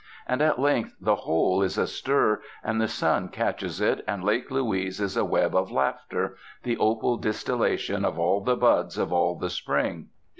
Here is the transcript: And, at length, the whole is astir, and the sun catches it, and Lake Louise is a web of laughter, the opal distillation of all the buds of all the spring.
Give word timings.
And, 0.25 0.41
at 0.41 0.57
length, 0.57 0.95
the 0.99 1.13
whole 1.15 1.61
is 1.61 1.77
astir, 1.77 2.41
and 2.63 2.81
the 2.81 2.87
sun 2.87 3.29
catches 3.29 3.79
it, 3.79 4.03
and 4.07 4.23
Lake 4.23 4.49
Louise 4.49 4.99
is 4.99 5.15
a 5.15 5.23
web 5.23 5.53
of 5.53 5.69
laughter, 5.69 6.37
the 6.63 6.75
opal 6.77 7.17
distillation 7.17 8.03
of 8.03 8.17
all 8.17 8.41
the 8.41 8.57
buds 8.57 8.97
of 8.97 9.13
all 9.13 9.35
the 9.37 9.51
spring. 9.51 10.07